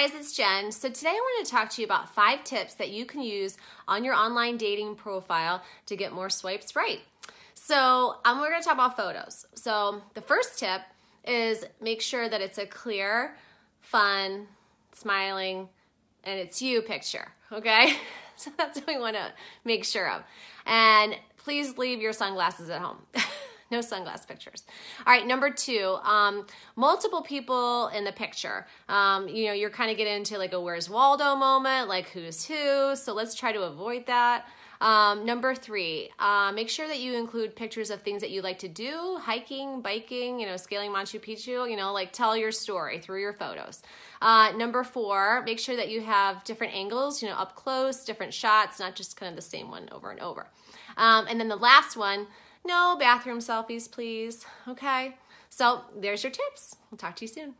guys, 0.00 0.14
it's 0.14 0.32
Jen. 0.32 0.72
So 0.72 0.88
today 0.88 1.10
I 1.10 1.12
want 1.12 1.46
to 1.46 1.52
talk 1.52 1.68
to 1.70 1.82
you 1.82 1.84
about 1.84 2.14
five 2.14 2.42
tips 2.42 2.72
that 2.74 2.88
you 2.88 3.04
can 3.04 3.20
use 3.20 3.58
on 3.86 4.02
your 4.02 4.14
online 4.14 4.56
dating 4.56 4.94
profile 4.94 5.62
to 5.84 5.94
get 5.94 6.10
more 6.10 6.30
swipes 6.30 6.74
right. 6.74 7.00
So 7.52 8.16
um, 8.24 8.40
we're 8.40 8.48
going 8.48 8.62
to 8.62 8.64
talk 8.66 8.76
about 8.76 8.96
photos. 8.96 9.44
So 9.54 10.00
the 10.14 10.22
first 10.22 10.58
tip 10.58 10.80
is 11.26 11.66
make 11.82 12.00
sure 12.00 12.30
that 12.30 12.40
it's 12.40 12.56
a 12.56 12.64
clear, 12.64 13.36
fun, 13.82 14.46
smiling, 14.94 15.68
and 16.24 16.40
it's 16.40 16.62
you 16.62 16.80
picture, 16.80 17.28
okay? 17.52 17.92
So 18.36 18.50
that's 18.56 18.78
what 18.78 18.86
we 18.86 18.98
want 18.98 19.16
to 19.16 19.34
make 19.66 19.84
sure 19.84 20.10
of. 20.10 20.22
And 20.64 21.14
please 21.36 21.76
leave 21.76 22.00
your 22.00 22.14
sunglasses 22.14 22.70
at 22.70 22.80
home. 22.80 22.96
no 23.70 23.78
sunglass 23.78 24.26
pictures. 24.26 24.64
All 25.06 25.12
right, 25.12 25.26
number 25.26 25.50
two, 25.50 25.98
um, 26.02 26.46
multiple 26.76 27.22
people 27.22 27.88
in 27.88 28.04
the 28.04 28.12
picture. 28.12 28.66
Um, 28.88 29.28
you 29.28 29.46
know, 29.46 29.52
you're 29.52 29.70
kind 29.70 29.90
of 29.90 29.96
getting 29.96 30.14
into 30.14 30.38
like 30.38 30.52
a 30.52 30.60
Where's 30.60 30.90
Waldo 30.90 31.36
moment, 31.36 31.88
like 31.88 32.08
who's 32.10 32.44
who. 32.44 32.96
So 32.96 33.14
let's 33.14 33.34
try 33.34 33.52
to 33.52 33.62
avoid 33.62 34.06
that. 34.06 34.46
Um, 34.80 35.26
number 35.26 35.54
three, 35.54 36.08
uh, 36.18 36.52
make 36.54 36.70
sure 36.70 36.88
that 36.88 37.00
you 37.00 37.14
include 37.14 37.54
pictures 37.54 37.90
of 37.90 38.00
things 38.00 38.22
that 38.22 38.30
you 38.30 38.40
like 38.40 38.58
to 38.60 38.68
do, 38.68 39.18
hiking, 39.20 39.82
biking, 39.82 40.40
you 40.40 40.46
know, 40.46 40.56
scaling 40.56 40.90
Machu 40.90 41.20
Picchu, 41.20 41.70
you 41.70 41.76
know, 41.76 41.92
like 41.92 42.12
tell 42.12 42.34
your 42.34 42.50
story 42.50 42.98
through 42.98 43.20
your 43.20 43.34
photos. 43.34 43.82
Uh, 44.22 44.52
number 44.56 44.82
four, 44.82 45.42
make 45.44 45.58
sure 45.58 45.76
that 45.76 45.90
you 45.90 46.00
have 46.00 46.42
different 46.44 46.74
angles, 46.74 47.22
you 47.22 47.28
know, 47.28 47.34
up 47.34 47.56
close, 47.56 48.04
different 48.04 48.32
shots, 48.32 48.80
not 48.80 48.94
just 48.94 49.18
kind 49.18 49.28
of 49.28 49.36
the 49.36 49.42
same 49.42 49.70
one 49.70 49.86
over 49.92 50.10
and 50.10 50.20
over. 50.20 50.46
Um, 50.96 51.26
and 51.28 51.38
then 51.38 51.48
the 51.48 51.56
last 51.56 51.98
one, 51.98 52.26
no 52.64 52.96
bathroom 52.98 53.38
selfies, 53.38 53.90
please. 53.90 54.46
Okay. 54.68 55.16
So 55.48 55.82
there's 55.96 56.22
your 56.22 56.32
tips. 56.32 56.76
We'll 56.90 56.98
talk 56.98 57.16
to 57.16 57.24
you 57.24 57.28
soon. 57.28 57.54